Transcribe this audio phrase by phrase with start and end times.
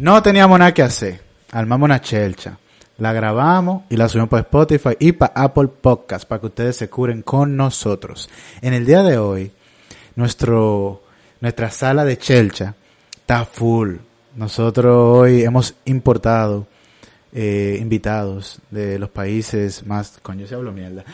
[0.00, 1.20] No teníamos nada que hacer.
[1.52, 2.56] Armamos una chelcha.
[2.96, 6.88] La grabamos y la subimos para Spotify y para Apple Podcast para que ustedes se
[6.88, 8.30] curen con nosotros.
[8.62, 9.52] En el día de hoy,
[10.16, 11.02] nuestro,
[11.42, 12.74] nuestra sala de chelcha
[13.12, 13.96] está full.
[14.36, 16.66] Nosotros hoy hemos importado
[17.34, 20.18] eh, invitados de los países más...
[20.22, 21.04] Coño, se hablo mierda.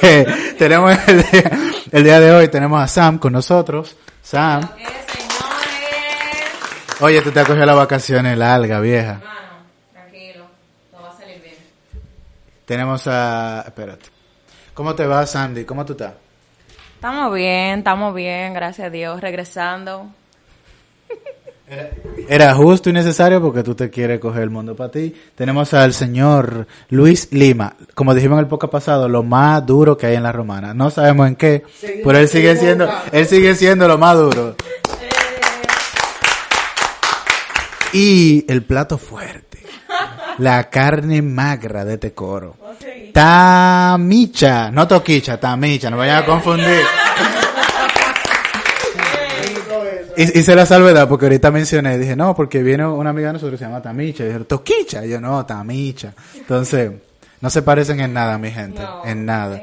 [0.56, 1.50] tenemos el día,
[1.90, 3.96] el día de hoy, tenemos a Sam con nosotros.
[4.22, 4.70] Sam.
[7.00, 9.12] Oye, tú te has cogido las vacaciones largas, vieja.
[9.12, 10.44] Hermano, tranquilo,
[10.90, 11.54] todo va a salir bien.
[12.66, 13.64] Tenemos a...
[13.66, 14.06] Espérate.
[14.74, 15.64] ¿Cómo te va, Sandy?
[15.64, 16.12] ¿Cómo tú estás?
[16.94, 20.10] Estamos bien, estamos bien, gracias a Dios, regresando.
[22.28, 25.14] Era justo y necesario porque tú te quieres coger el mundo para ti.
[25.34, 27.74] Tenemos al señor Luis Lima.
[27.94, 30.74] Como dijimos en el podcast pasado, lo más duro que hay en la romana.
[30.74, 31.62] No sabemos en qué,
[32.04, 34.56] pero él sigue siendo, él sigue siendo lo más duro.
[37.92, 39.58] Y el plato fuerte.
[40.38, 42.56] La carne magra de este coro.
[43.12, 46.80] Tamicha, no toquicha, tamicha, no vayan a confundir.
[50.16, 53.58] Y- Hice la salvedad porque ahorita mencioné, dije, no, porque viene una amiga de nosotros
[53.58, 56.12] que se llama Tamicha, y dijeron, Toquicha, y yo no, Tamicha.
[56.36, 56.92] Entonces,
[57.40, 59.60] no se parecen en nada, mi gente, en nada.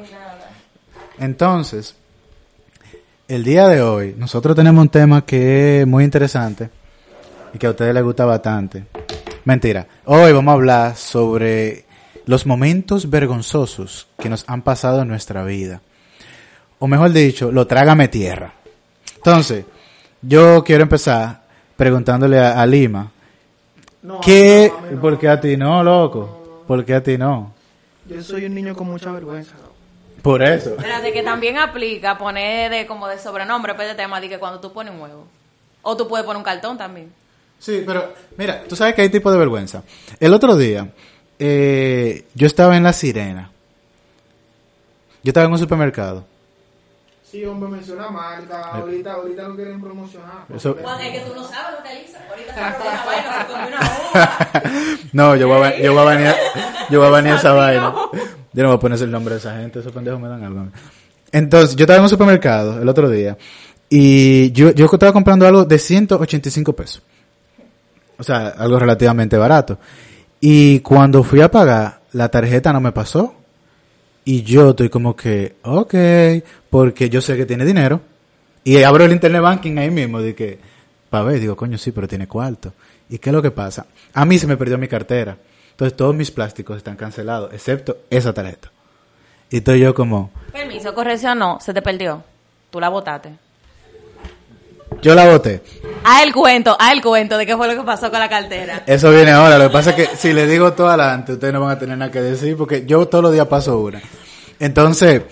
[1.19, 1.95] Entonces,
[3.27, 6.69] el día de hoy, nosotros tenemos un tema que es muy interesante
[7.53, 8.85] y que a ustedes les gusta bastante.
[9.45, 11.85] Mentira, hoy vamos a hablar sobre
[12.25, 15.81] los momentos vergonzosos que nos han pasado en nuestra vida.
[16.79, 18.53] O mejor dicho, lo trágame tierra.
[19.15, 19.65] Entonces,
[20.21, 21.41] yo quiero empezar
[21.75, 23.11] preguntándole a, a Lima,
[24.01, 24.71] No, ¿qué?
[24.83, 25.01] no, no.
[25.01, 26.63] ¿Por qué a ti no, loco?
[26.67, 27.53] ¿Por qué a ti no?
[28.07, 29.53] Yo soy un niño con mucha vergüenza.
[30.21, 30.71] Por eso.
[30.71, 34.59] Espérate, que también aplica poner de como de sobrenombre para este tema de que cuando
[34.59, 35.25] tú pones un huevo.
[35.83, 37.13] O tú puedes poner un cartón también.
[37.59, 39.83] Sí, pero mira, tú sabes que hay tipo de vergüenza.
[40.19, 40.89] El otro día,
[41.39, 43.51] eh, yo estaba en La Sirena.
[45.23, 46.25] Yo estaba en un supermercado.
[47.29, 48.61] Sí, hombre, menciona marca.
[48.69, 50.45] Ahorita, ahorita lo quieren promocionar.
[50.55, 52.19] Eso- Juan, es que tú no sabes lo que Elisa.
[52.29, 53.79] Ahorita se una vaina, se comió una
[54.13, 54.97] uva.
[55.13, 56.35] No, yo voy a, yo voy a banear,
[56.89, 57.93] yo voy a banear esa vaina.
[58.53, 60.61] Yo no voy a poner el nombre de esa gente, esos pendejos me dan algo.
[60.61, 60.67] a.
[61.33, 63.37] Entonces, yo estaba en un supermercado el otro día
[63.89, 67.01] y yo, yo estaba comprando algo de 185 pesos.
[68.19, 69.79] O sea, algo relativamente barato.
[70.39, 73.35] Y cuando fui a pagar, la tarjeta no me pasó.
[74.25, 75.95] Y yo estoy como que, ok,
[76.69, 78.01] porque yo sé que tiene dinero.
[78.63, 80.59] Y abro el internet banking ahí mismo, de que,
[81.09, 82.73] para ver, digo, coño, sí, pero tiene cuarto.
[83.09, 83.85] ¿Y qué es lo que pasa?
[84.13, 85.37] A mí se me perdió mi cartera.
[85.71, 88.71] Entonces todos mis plásticos están cancelados, excepto esa tarjeta.
[89.49, 92.23] Y estoy yo como, Permiso, corrección, no, se te perdió.
[92.71, 93.29] Tú la botaste.
[95.01, 95.61] Yo la boté.
[96.03, 98.83] Haz el cuento, haz el cuento de qué fue lo que pasó con la cartera.
[98.85, 99.57] Eso viene ahora.
[99.57, 101.97] Lo que pasa es que si le digo todo adelante, ustedes no van a tener
[101.97, 104.01] nada que decir porque yo todos los días paso una.
[104.59, 105.23] Entonces,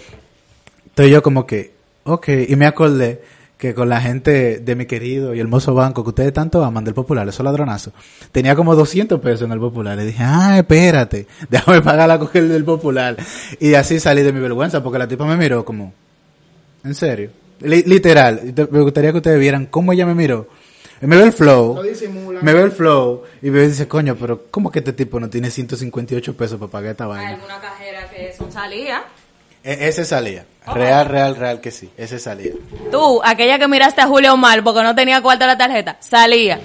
[0.85, 3.21] estoy yo como que, ok, y me acordé
[3.57, 6.93] que con la gente de mi querido y hermoso banco que ustedes tanto aman del
[6.93, 7.93] Popular, esos ladronazos,
[8.31, 9.97] tenía como 200 pesos en el Popular.
[9.97, 13.15] Le dije, ah, espérate, déjame pagar la coger del Popular.
[13.59, 15.93] Y así salí de mi vergüenza porque la tipa me miró como,
[16.83, 18.41] en serio, literal.
[18.71, 20.47] Me gustaría que ustedes vieran cómo ella me miró.
[21.01, 21.75] Me ve el flow.
[21.75, 22.41] No.
[22.41, 25.49] Me ve el flow y me dice, coño, pero ¿cómo que este tipo no tiene
[25.51, 27.29] 158 pesos para pagar esta Hay vaina?
[27.33, 29.01] alguna cajera que son salidas.
[29.63, 30.45] E- ese salía.
[30.73, 31.89] Real, real, real que sí.
[31.97, 32.53] Ese salía.
[32.91, 36.59] Tú, aquella que miraste a Julio mal porque no tenía cuarto la tarjeta, salía.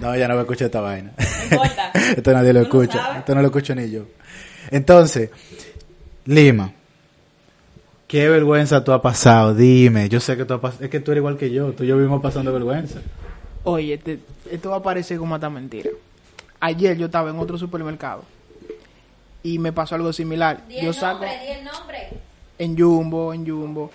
[0.00, 1.12] No, ya no me escucha esta vaina.
[1.50, 1.90] importa.
[2.16, 3.18] Esto nadie lo escucha.
[3.18, 4.02] Esto no lo escucho ni yo.
[4.70, 5.30] Entonces,
[6.26, 6.72] Lima,
[8.06, 9.54] ¿qué vergüenza tú has pasado?
[9.54, 10.08] Dime.
[10.08, 11.72] Yo sé que tú has pas- Es que tú eres igual que yo.
[11.72, 13.00] Tú y yo vivimos pasando vergüenza.
[13.64, 15.90] Oye, este- esto va a parecer como esta mentira.
[16.60, 18.22] Ayer yo estaba en otro supermercado
[19.42, 20.62] y me pasó algo similar.
[20.82, 21.24] Yo saco
[22.58, 23.90] en Jumbo, en Jumbo.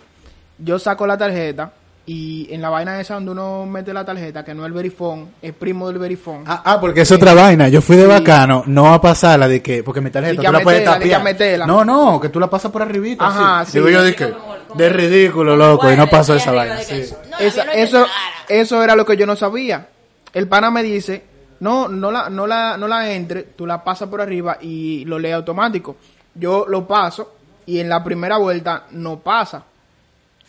[0.59, 1.73] Yo saco la tarjeta
[2.05, 5.29] y en la vaina esa donde uno mete la tarjeta, que no es el verifón,
[5.41, 6.43] es primo del verifón.
[6.47, 7.69] Ah, ah, porque es otra vaina.
[7.69, 8.09] Yo fui de Sí.
[8.09, 11.23] bacano, no a pasarla de que, porque mi tarjeta tú la puedes tapiar.
[11.23, 11.65] meterla.
[11.67, 13.27] No, no, que tú la pasas por arribita.
[13.27, 13.73] Ajá, así.
[13.73, 13.77] sí.
[13.77, 14.33] Digo yo de que,
[14.75, 16.79] de ridículo, loco, y no pasó esa vaina.
[16.79, 17.03] sí.
[17.29, 18.05] No, Esa- no eso,
[18.49, 19.87] eso era lo que yo no sabía.
[20.33, 21.23] El pana me dice,
[21.59, 25.19] no, no la, no la, no la entre, tú la pasas por arriba y lo
[25.19, 25.97] lee automático.
[26.33, 27.35] Yo lo paso
[27.67, 29.63] y en la primera vuelta no pasa.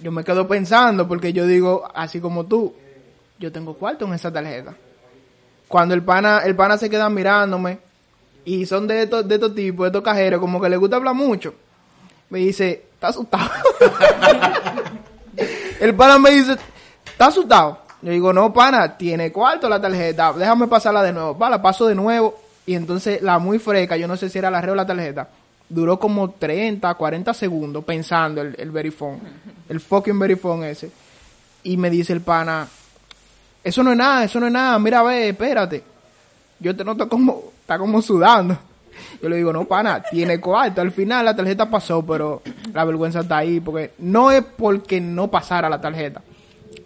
[0.03, 2.75] Yo me quedo pensando porque yo digo, así como tú,
[3.39, 4.75] yo tengo cuarto en esa tarjeta.
[5.69, 7.79] Cuando el pana, el pana se queda mirándome
[8.45, 11.15] y son de estos, de estos tipos, de estos cajeros, como que les gusta hablar
[11.15, 11.55] mucho.
[12.31, 13.49] Me dice, ¿estás asustado?
[15.81, 16.57] el pana me dice,
[17.07, 17.79] ¿estás asustado?
[18.03, 21.39] Yo digo, no, pana, tiene cuarto la tarjeta, déjame pasarla de nuevo.
[21.39, 22.35] Va, la paso de nuevo.
[22.67, 25.29] Y entonces la muy fresca, yo no sé si era la red o la tarjeta,
[25.73, 29.21] duró como 30, 40 segundos pensando el, el verifone,
[29.69, 30.91] el fucking verifone ese.
[31.65, 32.69] Y me dice el pana,
[33.65, 35.83] eso no es nada, eso no es nada, mira, ve, espérate.
[36.59, 38.57] Yo te noto como, está como sudando.
[39.23, 40.81] Yo le digo, no, pana, tiene cuarto.
[40.81, 42.43] Al final la tarjeta pasó, pero
[42.75, 46.23] la vergüenza está ahí, porque no es porque no pasara la tarjeta.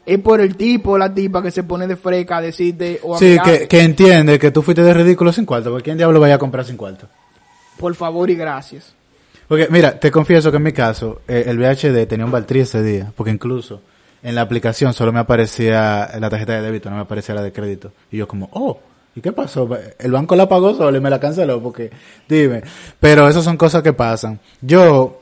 [0.04, 3.16] Es por el tipo o la tipa que se pone de freca a decirte o
[3.16, 6.20] a Sí, que, que entiende que tú fuiste de ridículo sin cuarto, porque ¿quién diablo
[6.20, 7.08] vaya a comprar sin cuarto?
[7.78, 8.94] Por favor y gracias.
[9.48, 12.82] Porque, mira, te confieso que en mi caso, eh, el VHD tenía un Valtrí ese
[12.82, 13.80] día, porque incluso
[14.22, 17.52] en la aplicación solo me aparecía la tarjeta de débito, no me aparecía la de
[17.52, 17.92] crédito.
[18.10, 18.80] Y yo como, oh,
[19.14, 19.68] ¿y qué pasó?
[19.98, 21.90] El banco la pagó solo y me la canceló, porque,
[22.28, 22.62] dime.
[22.98, 24.40] Pero esas son cosas que pasan.
[24.60, 25.20] Yo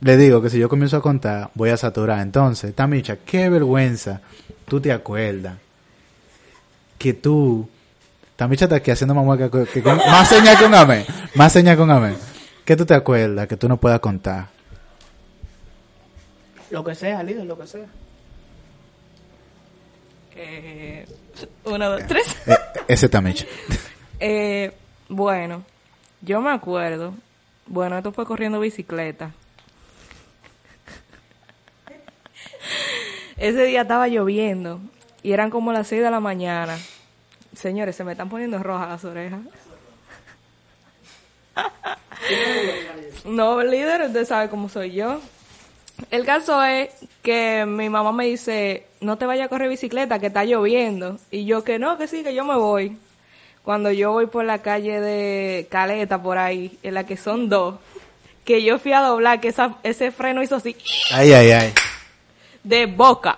[0.00, 2.20] le digo que si yo comienzo a contar, voy a saturar.
[2.20, 4.22] Entonces, Tamicha, qué vergüenza,
[4.66, 5.56] tú te acuerdas
[6.98, 7.68] que tú,
[8.36, 11.04] Tamicha está aquí haciendo más mueca que, que con- más señas que un amén,
[11.34, 12.16] más señas que un amén.
[12.64, 14.48] ¿Qué tú te acuerdas que tú no puedas contar?
[16.70, 17.86] Lo que sea, líder, lo que sea.
[20.36, 21.06] Eh,
[21.64, 22.24] uno, dos, tres.
[22.46, 22.56] Eh,
[22.88, 23.46] ese Tamicha.
[24.20, 24.72] Eh,
[25.08, 25.64] bueno,
[26.22, 27.14] yo me acuerdo.
[27.66, 29.32] Bueno, esto fue corriendo bicicleta.
[33.36, 34.80] Ese día estaba lloviendo
[35.22, 36.78] y eran como las 6 de la mañana.
[37.56, 39.40] Señores, se me están poniendo rojas las orejas.
[43.24, 45.20] No, líder, usted sabe cómo soy yo.
[46.10, 46.90] El caso es
[47.22, 51.18] que mi mamá me dice, no te vayas a correr bicicleta, que está lloviendo.
[51.30, 52.98] Y yo que no, que sí, que yo me voy.
[53.62, 57.76] Cuando yo voy por la calle de Caleta, por ahí, en la que son dos,
[58.44, 60.76] que yo fui a doblar, que esa- ese freno hizo así,
[61.12, 61.72] Ay, ay, ay.
[62.62, 63.36] de boca.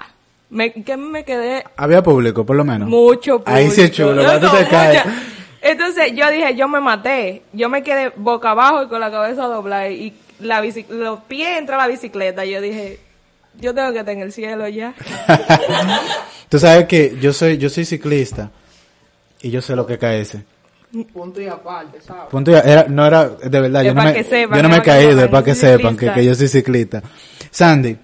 [0.49, 2.89] Me, que me quedé Había público, por lo menos.
[2.89, 4.11] mucho Ahí sí es público.
[4.11, 5.05] chulo, Yo cuando tú no, te caes.
[5.05, 5.23] mucha-
[5.63, 7.43] Entonces yo dije, yo me maté.
[7.53, 11.59] Yo me quedé boca abajo y con la cabeza doblada y la bici- los pies
[11.59, 12.45] entra la bicicleta.
[12.45, 13.01] Yo dije,
[13.59, 14.95] yo tengo que estar en el cielo ya.
[16.49, 18.51] Tú sabes que yo soy, yo soy ciclista
[19.43, 20.45] y yo sé lo que cae ese.
[21.13, 22.23] Punto y aparte, ¿sabes?
[22.31, 24.77] Punto ya, era, no era, de verdad, Es yo no me, sepan, yo no me
[24.77, 27.03] he caído, es para que sepan que, que yo soy ciclista.
[27.51, 27.97] Sandy,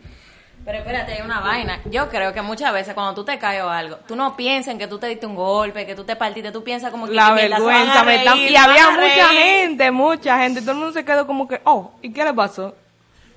[0.72, 1.80] Pero espérate, hay una vaina.
[1.84, 4.78] Yo creo que muchas veces cuando tú te caes o algo, tú no piensas en
[4.78, 7.34] que tú te diste un golpe, que tú te partiste, tú piensas como que La
[7.34, 8.32] que vergüenza me está...
[8.32, 10.62] reír, Y había mucha gente, mucha gente.
[10.62, 12.74] Todo el mundo se quedó como que, oh, ¿y qué le pasó?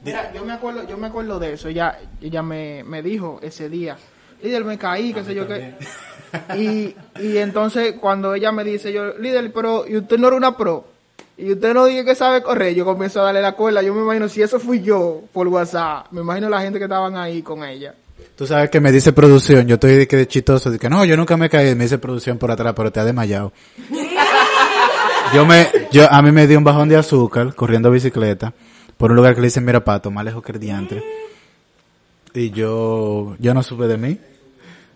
[0.01, 1.67] Mira, yo me acuerdo, yo me acuerdo de eso.
[1.67, 3.97] Ella, ella me, me dijo ese día,
[4.41, 5.73] líder, me caí, qué sé yo qué.
[6.55, 10.55] Y, y entonces cuando ella me dice, yo, líder, pero ¿y usted no era una
[10.55, 10.87] pro?
[11.37, 13.81] Y usted no dice que sabe correr, yo comienzo a darle la cuerda.
[13.81, 17.17] Yo me imagino, si eso fui yo por WhatsApp, me imagino la gente que estaban
[17.17, 17.93] ahí con ella.
[18.37, 21.03] tú sabes que me dice producción, yo estoy de que de chistoso, de que no,
[21.03, 23.51] yo nunca me caí, me dice producción por atrás, pero te ha desmayado.
[25.33, 28.53] yo me, yo, a mí me dio un bajón de azúcar corriendo bicicleta
[28.97, 31.03] por un lugar que le dicen Mirapato, más lejos que el diantre.
[32.33, 34.19] Y yo, yo no supe de mí.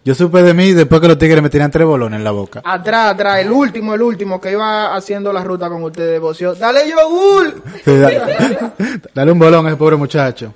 [0.06, 2.62] Yo supe de mí después que los tigres me tiran tres bolones en la boca.
[2.64, 6.90] Atrás, atrás, el último, el último que iba haciendo la ruta con ustedes, voció, dale
[6.90, 7.62] yogur.
[7.86, 7.92] Sí,
[9.14, 10.54] dale un bolón a ese pobre muchacho.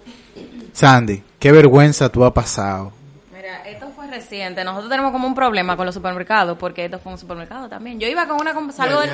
[0.71, 2.93] Sandy, qué vergüenza tú has pasado.
[3.35, 4.63] Mira, esto fue reciente.
[4.63, 7.99] Nosotros tenemos como un problema con los supermercados, porque esto fue un supermercado también.
[7.99, 8.53] Yo iba con una...
[8.71, 9.11] Salgo del,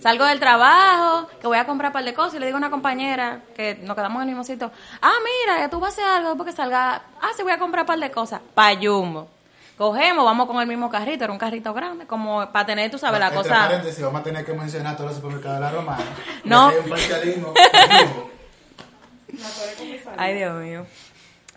[0.00, 2.60] salgo del trabajo, que voy a comprar un par de cosas, y le digo a
[2.60, 4.70] una compañera, que nos quedamos en el mismo sitio,
[5.02, 7.02] ah, mira, tú vas a hacer algo porque salga...
[7.20, 8.40] Ah, sí, voy a comprar un par de cosas.
[8.54, 9.28] Pa' Jumbo.
[9.82, 13.18] Cogemos, vamos con el mismo carrito, era un carrito grande, como para tener, tú sabes,
[13.18, 13.68] la cosa...
[14.00, 16.04] vamos a tener que mencionar todos los supermercados de la Romana.
[16.44, 16.68] No.
[16.68, 17.54] Aquí hay un parcialismo.
[20.16, 20.86] Ay, Dios mío.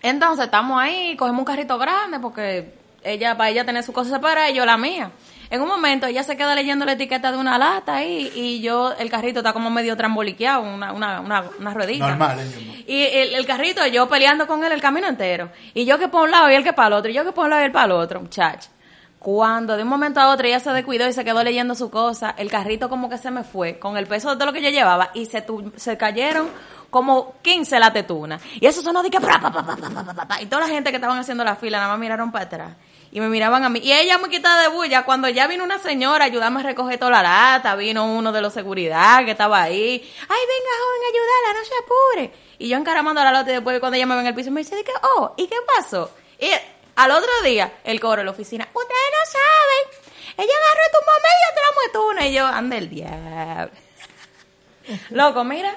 [0.01, 4.49] Entonces estamos ahí, cogemos un carrito grande porque ella, para ella tener su cosa separada
[4.49, 5.11] y yo la mía.
[5.49, 8.93] En un momento ella se queda leyendo la etiqueta de una lata ahí y yo,
[8.97, 12.07] el carrito está como medio tramboliqueado, una, una, una, una ruedita.
[12.07, 12.83] Normal, ¿eh?
[12.87, 15.49] Y el, el carrito, yo peleando con él el camino entero.
[15.73, 17.11] Y yo que por un lado y él que para el otro.
[17.11, 18.69] Y yo que por un lado y él para el otro, muchacho.
[19.19, 22.35] Cuando de un momento a otro ella se descuidó y se quedó leyendo su cosa,
[22.37, 24.69] el carrito como que se me fue con el peso de todo lo que yo
[24.69, 26.47] llevaba y se, tu- se cayeron
[26.91, 28.39] como 15 la tetuna.
[28.59, 29.19] Y eso sonó de que...
[29.19, 31.43] pra, pa, pa, pa, pa, pa, pa, pa, Y toda la gente que estaban haciendo
[31.43, 32.71] la fila nada más miraron para atrás.
[33.15, 33.79] Y me miraban a mí.
[33.81, 35.05] Y ella muy quitada de bulla.
[35.05, 38.41] Cuando ya vino una señora a ayudarme a recoger toda la lata, vino uno de
[38.41, 40.01] los seguridad que estaba ahí.
[40.27, 42.33] Ay, venga, joven, ayúdala, no se apure.
[42.59, 44.59] Y yo encaramando la lata y después cuando ella me ve en el piso me
[44.59, 46.11] dice, que, oh, ¿y qué pasó?
[46.37, 46.49] Y
[46.97, 50.35] al otro día, el cobro de la oficina, ustedes no saben.
[50.35, 52.27] Ella agarró y tumbó medio tramo de.
[52.27, 53.71] Y yo, anda el diablo.
[55.11, 55.73] Loco, mira.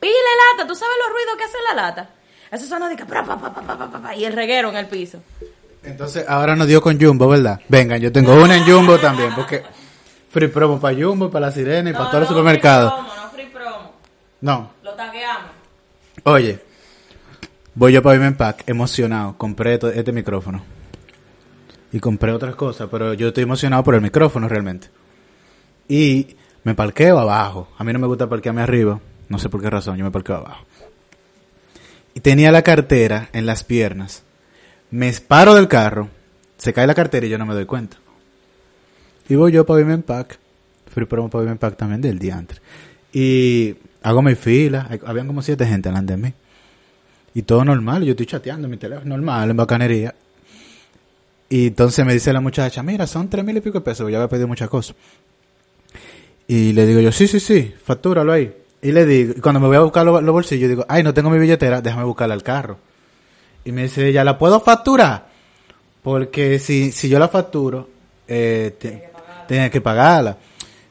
[0.00, 0.14] Pile
[0.54, 0.66] lata.
[0.66, 2.08] ¿Tú sabes los ruidos que hace la lata?
[2.50, 3.04] Eso suena de que...
[4.16, 5.20] y el reguero en el piso.
[5.84, 7.60] Entonces, ahora nos dio con Jumbo, ¿verdad?
[7.68, 9.62] Vengan, yo tengo una en Jumbo también, porque
[10.30, 12.92] free promo para Jumbo, para la Sirena y para todos los supermercados.
[12.92, 13.92] No free promo, no free promo.
[14.40, 15.50] No, Lo tagueamos.
[16.24, 16.60] oye,
[17.74, 20.62] voy yo para Vimen Pack, emocionado, compré este micrófono.
[21.92, 24.88] Y compré otras cosas, pero yo estoy emocionado por el micrófono realmente.
[25.88, 27.68] Y me parqueo abajo.
[27.78, 28.98] A mí no me gusta parquearme arriba,
[29.28, 30.64] no sé por qué razón, yo me parqueo abajo.
[32.14, 34.23] Y tenía la cartera en las piernas.
[34.94, 36.08] Me paro del carro,
[36.56, 37.96] se cae la cartera y yo no me doy cuenta.
[39.28, 40.38] Y voy yo para Vimen Pack.
[41.08, 42.60] Promo para Vimen Pack también del diantre.
[43.12, 43.74] Y
[44.04, 44.88] hago mi fila.
[45.04, 46.32] Habían como siete gente delante de mí.
[47.34, 48.04] Y todo normal.
[48.04, 50.14] Yo estoy chateando mi teléfono normal, en bacanería.
[51.48, 54.08] Y entonces me dice la muchacha, mira, son tres mil y pico de pesos.
[54.08, 54.94] Yo había pedido muchas cosas.
[56.46, 58.54] Y le digo yo, sí, sí, sí, factúralo ahí.
[58.80, 61.30] Y le digo, cuando me voy a buscar los, los bolsillos, digo, ay, no tengo
[61.30, 62.78] mi billetera, déjame buscarla al carro.
[63.64, 65.26] Y me dice ella, ¿la puedo facturar?
[66.02, 67.88] Porque si, si yo la facturo,
[68.28, 69.10] eh, te-
[69.48, 70.36] tiene que pagarla.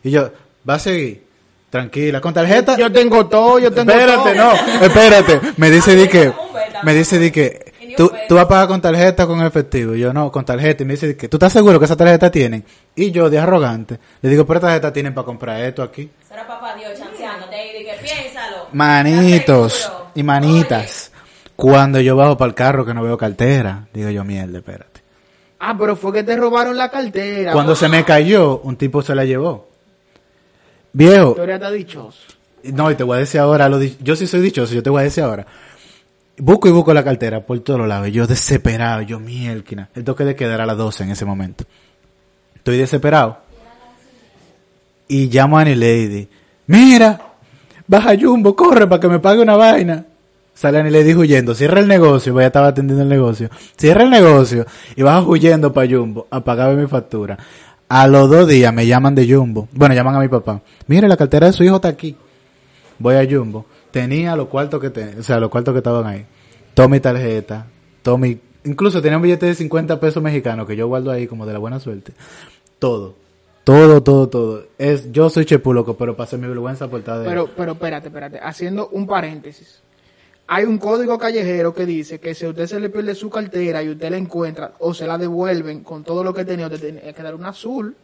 [0.04, 0.32] Y yo,
[0.68, 1.24] va a seguir,
[1.70, 2.76] tranquila, con tarjeta.
[2.78, 4.54] Yo tengo todo, yo tengo espérate, todo.
[4.54, 5.42] no, espérate.
[5.58, 6.34] Me dice di que,
[6.84, 9.94] me dice di que, tú, tú vas a pagar con tarjeta o con efectivo.
[9.94, 10.82] Y yo no, con tarjeta.
[10.82, 12.66] Y me dice di que, ¿tú estás seguro que esa tarjeta tienen?
[12.96, 16.10] Y yo, de arrogante, le digo, pero tarjeta tienen para comprar esto aquí.
[16.28, 18.68] Será papá Dios chanceándote que piénsalo.
[18.72, 21.12] Manitos y manitas.
[21.72, 25.02] Cuando yo bajo para el carro que no veo cartera, digo yo, mierda, espérate.
[25.60, 27.54] Ah, pero fue que te robaron la cartera.
[27.54, 29.70] Cuando se me cayó, un tipo se la llevó.
[30.92, 32.18] Viejo, historia está dichosa.
[32.64, 34.90] no, y te voy a decir ahora, lo di- yo sí soy dichoso, yo te
[34.90, 35.46] voy a decir ahora.
[36.38, 39.88] Busco y busco la cartera por todos los lados, yo desesperado, yo mielquina.
[39.96, 41.64] El toque de quedar a las 12 en ese momento.
[42.56, 43.38] Estoy desesperado.
[45.08, 46.28] Y llamo a Annie Lady.
[46.68, 47.22] Mira,
[47.88, 50.06] baja Jumbo, corre para que me pague una vaina.
[50.54, 53.50] Sale Annie Lady huyendo, cierra el negocio, pues ya estaba atendiendo el negocio.
[53.76, 57.38] Cierra el negocio y vas huyendo para Jumbo a pagarme mi factura.
[57.90, 59.68] A los dos días me llaman de Jumbo.
[59.72, 60.62] Bueno, llaman a mi papá.
[60.88, 62.16] Mire, la cartera de su hijo está aquí.
[63.00, 63.66] Voy a Jumbo.
[63.92, 66.26] Tenía los cuartos que te, o sea, los cuartos que estaban ahí.
[66.74, 67.68] Todo mi tarjeta,
[68.02, 71.46] todo mi, incluso tenía un billete de 50 pesos mexicanos que yo guardo ahí como
[71.46, 72.14] de la buena suerte.
[72.80, 73.16] Todo.
[73.64, 74.64] Todo, todo, todo.
[74.78, 78.40] Es, yo soy chepuloco, pero pasé mi vergüenza por estar de Pero, pero espérate, espérate.
[78.42, 79.82] Haciendo un paréntesis.
[80.48, 83.82] Hay un código callejero que dice que si a usted se le pierde su cartera
[83.82, 87.14] y usted la encuentra o se la devuelven con todo lo que tenía, usted tiene
[87.14, 87.96] que dar un azul.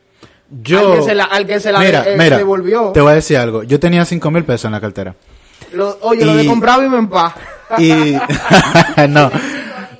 [0.61, 2.91] Yo, Al que se la- al que se la mira, de- eh, mira, devolvió.
[2.93, 3.63] Te voy a decir algo.
[3.63, 5.15] Yo tenía 5 mil pesos en la cartera.
[5.73, 7.33] Lo- oye, lo de Y- comprar vive en paz.
[7.77, 7.91] Y
[9.09, 9.29] no,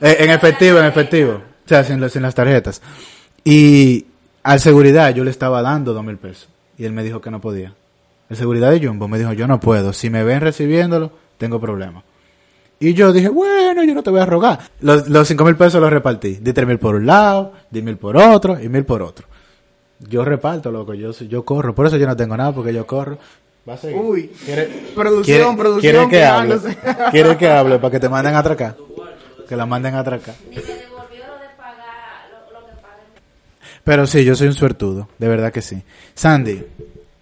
[0.01, 2.81] Eh, en efectivo, en efectivo, o sea, sin, las tarjetas.
[3.43, 4.05] Y
[4.43, 7.41] al seguridad yo le estaba dando dos mil pesos y él me dijo que no
[7.41, 7.73] podía.
[8.29, 12.03] El seguridad de Jumbo me dijo yo no puedo, si me ven recibiéndolo tengo problemas.
[12.79, 14.59] Y yo dije, bueno, yo no te voy a rogar.
[14.81, 16.35] Los, los cinco mil pesos los repartí.
[16.41, 19.27] Di tres mil por un lado, di mil por otro y mil por otro.
[19.99, 21.75] Yo reparto, loco, yo, soy- yo corro.
[21.75, 23.17] Por eso yo no tengo nada, porque yo corro.
[23.67, 23.97] Va a seguir.
[24.01, 24.31] Uy.
[24.45, 25.23] ¿Quiere- Producción,
[25.55, 26.55] quiere- producción, quiere que hable?
[26.59, 26.77] quejándose.
[27.11, 28.77] ¿Quiere que hable para que te manden a atracar?
[29.47, 30.35] Que la manden a atracar.
[33.83, 35.81] Pero sí, yo soy un suertudo, de verdad que sí.
[36.13, 36.63] Sandy,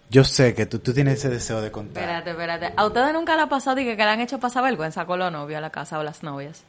[0.09, 2.03] yo sé que tú, tú tienes ese deseo de contar.
[2.03, 2.73] Espérate, espérate.
[2.75, 5.19] ¿A ustedes nunca le ha pasado y que, que le han hecho pasar vergüenza con
[5.19, 6.63] los novios a la casa o las novias?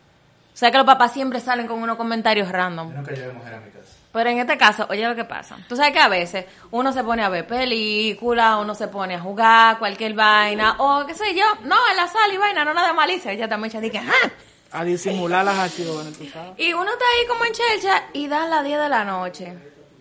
[0.52, 2.92] O sea que los papás siempre salen con unos comentarios random.
[2.92, 3.95] nunca llevé mujer a mi casa.
[4.12, 5.57] Pero en este caso, oye lo que pasa.
[5.68, 9.21] Tú sabes que a veces uno se pone a ver películas, uno se pone a
[9.21, 12.92] jugar cualquier vaina, o qué sé yo, no, en la sala y vaina, no nada
[12.92, 13.30] malicia.
[13.30, 14.30] Ella también se dice, ¡ah!
[14.73, 16.52] A disimular las acciones, tú sabes.
[16.57, 19.54] Y uno está ahí como en chelcha y dan las 10 de la noche.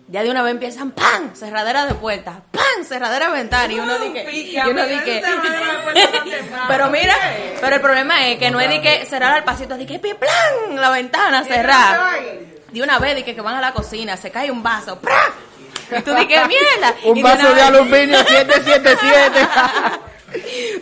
[0.09, 1.35] Ya de una vez empiezan ¡pam!
[1.35, 2.85] Cerradera de puertas, ¡pam!
[2.87, 3.73] Cerradera de ventana.
[3.73, 5.21] Y uno dice, y uno dice,
[6.67, 7.13] pero mira,
[7.59, 9.99] pero el problema es que no es de que cerrar al pasito, es de que
[9.99, 11.99] plan la ventana cerrar.
[12.71, 15.31] De una vez de que, que van a la cocina, se cae un vaso, ¡pra!
[15.97, 16.95] Y tú dices, mierda.
[17.03, 19.47] Un Y vaso de vez- aluminio 777.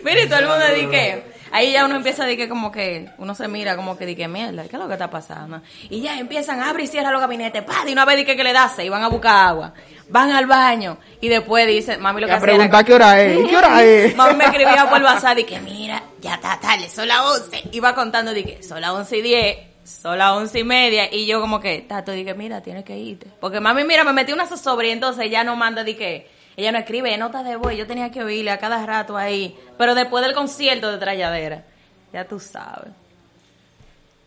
[0.04, 3.34] Mira, y todo el mundo dice ahí ya uno empieza decir que como que uno
[3.34, 5.60] se mira como que dice mierda, ¿qué es lo que está pasando?
[5.90, 8.44] Y ya empiezan a abrir y cierran los gabinetes, pa, de una vez dice que
[8.44, 9.72] le da y van a buscar agua,
[10.08, 13.22] van al baño y después dicen, mami lo Y que hacía era- preguntar qué hora
[13.22, 13.38] es.
[13.44, 14.16] ¿Y qué hora es?
[14.16, 17.62] Mami me escribía por WhatsApp y que mira, ya está tarde, son las 11.
[17.72, 21.14] Iba contando de que son las 11 y 10, son las 11 y media.
[21.14, 23.26] Y yo como que, Tato, dije, mira, tienes que irte.
[23.40, 26.72] Porque mami, mira, me metí una sobre y entonces ella no manda de que, ella
[26.72, 27.74] no escribe notas de voz.
[27.76, 29.56] Yo tenía que oírle a cada rato ahí.
[29.76, 31.64] Pero después del concierto de Tralladera,
[32.12, 32.92] ya tú sabes.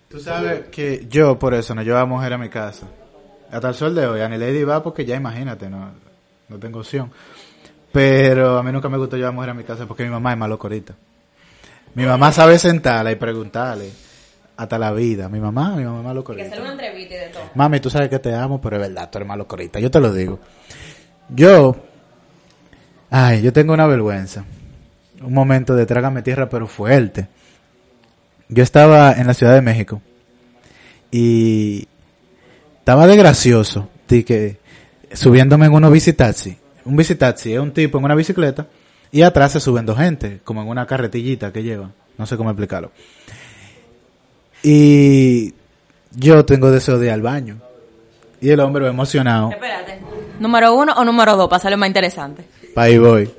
[0.09, 2.87] Tú sabes que yo por eso no llevo a mujer a mi casa.
[3.51, 5.91] Hasta el sol de hoy, Annie Lady va porque ya imagínate, no,
[6.47, 7.11] no tengo opción.
[7.91, 10.31] Pero a mí nunca me gustó llevar a mujer a mi casa porque mi mamá
[10.33, 10.93] es malo ahorita.
[11.95, 13.91] Mi mamá sabe sentarla y preguntarle
[14.55, 15.29] hasta la vida.
[15.29, 16.61] Mi mamá, mi mamá lo Que hacer corita.
[16.61, 17.43] una entrevista y de todo.
[17.55, 19.79] Mami, tú sabes que te amo, pero es verdad, tú eres malo corita.
[19.79, 20.39] Yo te lo digo.
[21.29, 21.75] Yo,
[23.09, 24.45] ay, yo tengo una vergüenza.
[25.21, 27.27] Un momento de trágame tierra, pero fuerte.
[28.47, 30.01] Yo estaba en la Ciudad de México
[31.11, 31.87] y
[32.79, 34.57] estaba de gracioso, que
[35.13, 36.57] subiéndome en unos bicitaxi.
[36.85, 38.67] Un bicitaxi es un tipo en una bicicleta
[39.11, 41.93] y atrás se suben dos gente, como en una carretillita que llevan.
[42.17, 42.91] No sé cómo explicarlo.
[44.63, 45.53] Y
[46.11, 47.57] yo tengo deseo de ir al baño.
[48.41, 49.51] Y el hombre va emocionado.
[49.51, 49.99] Espérate.
[50.39, 51.49] ¿Número uno o número dos?
[51.49, 52.45] Para hacerlo más interesante.
[52.75, 53.29] Ahí voy.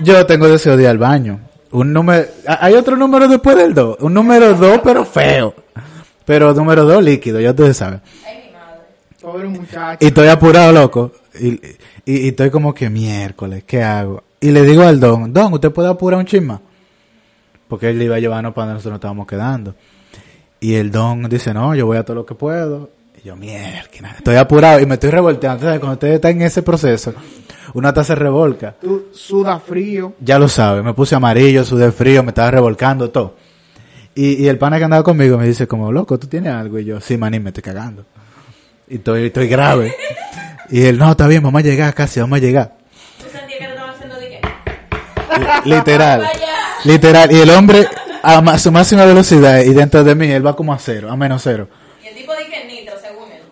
[0.00, 1.40] Yo tengo deseo de ir al baño.
[1.70, 3.98] Un número, ¿hay otro número después del 2?
[4.00, 5.54] Un número 2 pero feo.
[6.24, 8.00] Pero número 2 líquido, ya ustedes saben.
[9.20, 9.98] Pobre muchacho.
[10.00, 11.12] Y estoy apurado, loco.
[11.40, 11.60] Y, y,
[12.04, 14.22] y estoy como que miércoles, ¿qué hago?
[14.40, 16.60] Y le digo al don, don, ¿usted puede apurar un chisma?
[17.66, 19.74] Porque él iba a llevarnos para donde nosotros nos estábamos quedando.
[20.60, 22.90] Y el don dice, no, yo voy a todo lo que puedo.
[23.24, 23.84] Yo, mierda,
[24.18, 25.56] estoy apurado y me estoy revolteando.
[25.56, 27.14] Entonces, cuando usted está en ese proceso,
[27.72, 28.74] uno hasta se revolca.
[28.78, 30.12] Tú suda frío.
[30.20, 33.36] Ya lo sabe, me puse amarillo, sudé frío, me estaba revolcando, todo.
[34.14, 36.78] Y, y el pana que andaba conmigo me dice como, loco, ¿tú tienes algo?
[36.78, 38.04] Y yo, sí, maní, me estoy cagando.
[38.88, 39.96] Y estoy, estoy grave.
[40.68, 42.74] Y él, no, está bien, vamos a llegar casi, vamos a llegar.
[43.18, 43.70] ¿Tú sentías
[45.62, 45.68] que?
[45.68, 46.28] Literal.
[46.84, 47.32] Literal.
[47.32, 47.86] Y el hombre
[48.22, 51.42] a su máxima velocidad y dentro de mí él va como a cero, a menos
[51.42, 51.68] cero.
[52.02, 52.94] Y el tipo dije nitro,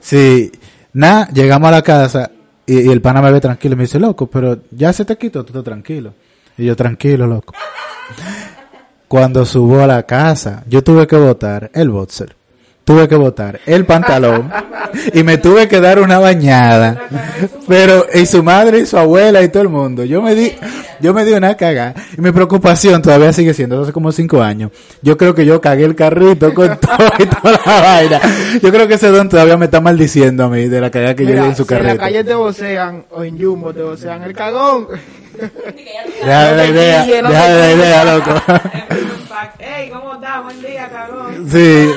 [0.02, 0.50] Sí,
[0.92, 2.30] nada, llegamos a la casa
[2.66, 5.16] y, y el pana me ve tranquilo y me dice, loco, pero ya se te
[5.16, 6.12] quitó, tú estás tranquilo.
[6.58, 7.54] Y yo, tranquilo, loco.
[9.08, 12.34] Cuando subo a la casa, yo tuve que botar el boxer,
[12.84, 14.50] tuve que botar el pantalón
[15.14, 17.02] y me tuve que dar una bañada.
[17.68, 20.04] Pero, y su madre y su abuela y todo el mundo.
[20.04, 20.52] Yo me di,
[21.00, 21.94] yo me di una cagada.
[22.16, 24.70] Y mi preocupación todavía sigue siendo, hace como cinco años.
[25.00, 28.20] Yo creo que yo cagué el carrito con todo y toda la vaina.
[28.60, 31.24] Yo creo que ese don todavía me está maldiciendo a mí de la cagada que
[31.24, 32.04] yo Mira, di en su si en la carrito.
[32.04, 34.88] calle te vocean o en Jumbo te vocean el cagón.
[36.20, 38.30] Deja de la idea, deja de la idea, loco.
[39.58, 40.42] Ey, ¿cómo estás?
[40.44, 41.48] Buen día, cabrón.
[41.50, 41.90] Sí,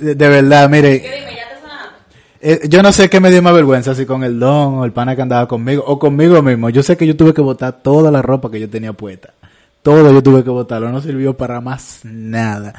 [0.00, 1.36] de, de verdad, mire, ¿Qué dime?
[1.36, 1.92] ¿Ya te sonaba?
[2.40, 4.92] eh, yo no sé qué me dio más vergüenza, si con el don o el
[4.92, 6.70] pana que andaba conmigo, o conmigo mismo.
[6.70, 9.34] Yo sé que yo tuve que botar toda la ropa que yo tenía puesta.
[9.82, 12.74] Todo yo tuve que botarlo, no sirvió para más nada.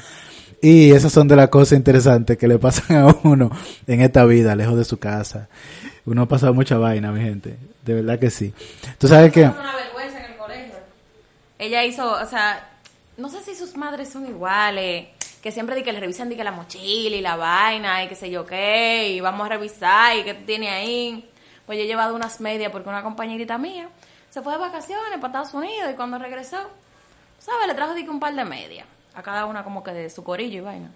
[0.61, 3.51] Y esas son de las cosas interesantes que le pasan a uno
[3.85, 5.47] en esta vida, lejos de su casa.
[6.05, 7.57] Uno ha pasado mucha vaina, mi gente.
[7.85, 8.51] De verdad que sí.
[8.97, 9.43] Tú sabes que...
[9.43, 10.75] Pasó una vergüenza en el colegio.
[11.59, 12.67] Ella hizo, o sea,
[13.17, 15.07] no sé si sus madres son iguales,
[15.45, 18.15] que siempre di que le revisan di que la mochila y la vaina y qué
[18.15, 21.29] sé yo qué, y vamos a revisar y qué tú tienes ahí.
[21.67, 23.87] Pues yo he llevado unas medias porque una compañerita mía
[24.31, 26.57] se fue de vacaciones para Estados Unidos y cuando regresó,
[27.37, 27.67] ¿sabes?
[27.67, 30.23] Le trajo di que un par de medias, a cada una como que de su
[30.23, 30.89] corillo y vaina.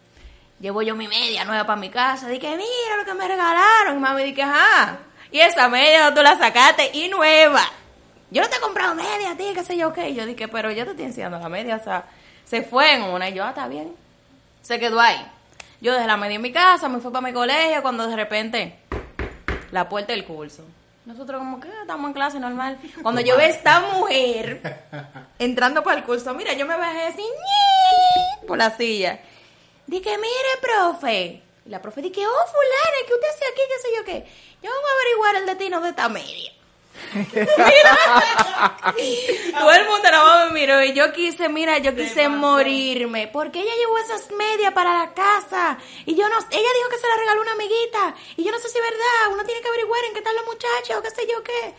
[0.60, 3.98] Llevo yo mi media nueva para mi casa, di que mira lo que me regalaron,
[3.98, 4.98] y mami di que ajá.
[5.32, 7.62] Y esa media tú la sacaste y nueva.
[8.32, 10.10] Yo no te he comprado media, tío, qué sé yo qué.
[10.10, 12.06] Y yo dije, pero yo te estoy enseñando la media, o sea,
[12.46, 14.09] se fue en una y yo, ah, está bien.
[14.62, 15.26] Se quedó ahí.
[15.82, 18.80] Yo dejé la media en mi casa, me fui para mi colegio cuando de repente
[19.72, 20.64] la puerta del curso.
[21.06, 22.78] Nosotros como que estamos en clase normal.
[23.02, 24.62] Cuando yo veo a esta mujer
[25.40, 29.20] entrando para el curso, mira, yo me bajé así ñi, por la silla.
[29.88, 31.42] Dije, mire, profe.
[31.66, 33.62] Y la profe dije, oh, fulana, ¿qué usted hace aquí?
[33.68, 34.32] ¿Qué sé yo qué?
[34.62, 36.52] Yo voy a averiguar el destino de esta media.
[37.14, 37.98] Mira.
[39.60, 43.28] Todo el mundo la mamá me miró y yo quise, mira, yo quise morirme.
[43.28, 45.78] Porque ella llevó esas medias para la casa.
[46.06, 48.16] Y yo no, ella dijo que se la regaló una amiguita.
[48.38, 49.34] Y yo no sé si es verdad.
[49.34, 51.74] Uno tiene que averiguar en qué están los muchachos o qué sé yo qué.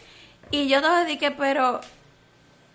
[0.50, 1.80] Y yo todo dije, pero.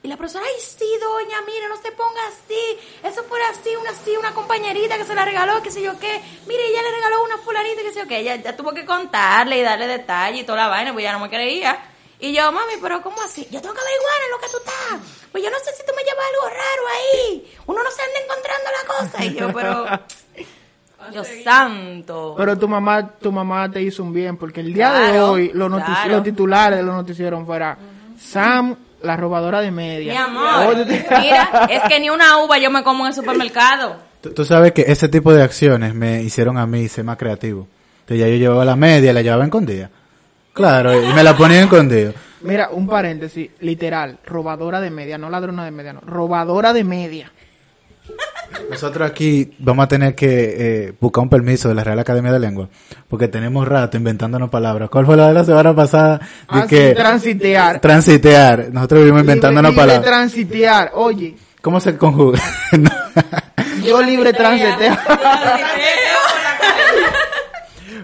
[0.04, 2.78] Y la profesora, ay, sí, doña, mire, no se ponga así.
[3.04, 6.22] Eso fuera así, una así, una compañerita que se la regaló, qué sé yo qué.
[6.46, 8.20] Mire, ella le regaló una fulanita, qué sé yo qué.
[8.20, 11.20] Ella ya tuvo que contarle y darle detalle y toda la vaina, pues ya no
[11.20, 11.95] me creía.
[12.20, 13.48] Y yo, mami, pero ¿cómo así?
[13.52, 15.28] Yo tengo que averiguar en lo que tú estás.
[15.32, 17.54] Pues yo no sé si tú me llevas algo raro ahí.
[17.68, 19.26] Uno no se anda encontrando la cosa.
[19.26, 19.86] Y yo, pero...
[21.12, 22.34] Dios santo.
[22.38, 25.70] Pero tu mamá, tu mamá te hizo un bien, porque el día de hoy los,
[25.70, 26.12] notici- claro.
[26.14, 27.78] los titulares de los noticieros fuera
[28.20, 30.14] Sam, la robadora de media.
[30.14, 33.98] Mi amor, mira, es que ni una uva yo me como en el supermercado.
[34.22, 37.68] Tú, tú sabes que ese tipo de acciones me hicieron a mí ser más creativo.
[38.00, 39.90] Entonces ya yo llevaba la media, la llevaba escondida.
[40.56, 42.12] Claro, y me la ponía escondida.
[42.42, 47.32] Mira, un paréntesis, literal, robadora de media, no ladrona de media, no, robadora de media.
[48.70, 50.56] Nosotros aquí vamos a tener que
[50.88, 52.70] eh, buscar un permiso de la Real Academia de Lengua,
[53.10, 54.90] porque tenemos rato inventándonos palabras.
[54.90, 56.18] ¿Cuál fue la de la semana pasada?
[56.20, 57.80] De Ah, sí, que transitear.
[57.82, 58.68] transitear.
[58.72, 60.16] Nosotros vivimos inventándonos Libre- libre palabras.
[60.30, 62.40] transitear, oye, ¿Cómo se conjuga?
[62.78, 62.92] No.
[63.84, 64.96] Yo libre transeteo.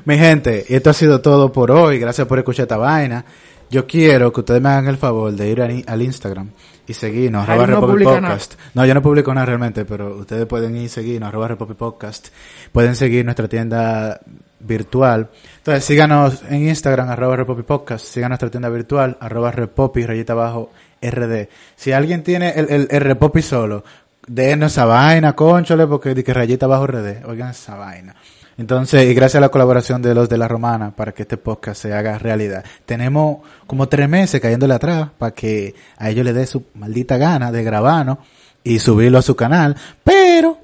[0.06, 2.00] Mi gente, esto ha sido todo por hoy.
[2.00, 3.24] Gracias por escuchar esta vaina.
[3.70, 6.50] Yo quiero que ustedes me hagan el favor de ir al, al Instagram
[6.88, 8.56] y seguirnos, arroba no Podcast.
[8.74, 12.30] No, yo no publico nada realmente, pero ustedes pueden ir y seguirnos, arroba Republic Podcast.
[12.72, 14.20] Pueden seguir nuestra tienda
[14.60, 15.30] virtual.
[15.58, 18.06] Entonces, síganos en Instagram, arroba Podcast.
[18.06, 21.48] Sigan nuestra tienda virtual, arroba Repopi, rayita abajo, RD.
[21.76, 23.84] Si alguien tiene el, el, el Repopi solo,
[24.28, 27.26] denos esa vaina, conchole, porque di que rayita abajo RD.
[27.26, 28.16] Oigan esa vaina.
[28.62, 31.82] Entonces, y gracias a la colaboración de los de la Romana para que este podcast
[31.82, 32.64] se haga realidad.
[32.86, 37.52] Tenemos como tres meses cayéndole atrás para que a ellos les dé su maldita gana
[37.52, 38.20] de grabarnos
[38.64, 40.60] y subirlo a su canal, pero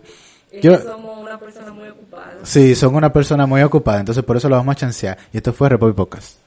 [0.61, 2.33] yo, somos una persona muy ocupada.
[2.43, 5.17] sí, son una persona muy ocupada, entonces por eso lo vamos a chancear.
[5.33, 6.46] Y esto fue Republic Podcast.